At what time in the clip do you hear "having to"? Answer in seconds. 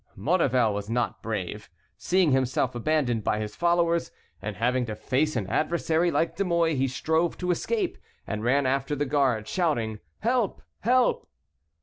4.55-4.95